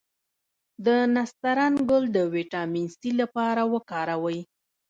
[0.85, 4.39] د نسترن ګل د ویټامین سي لپاره وکاروئ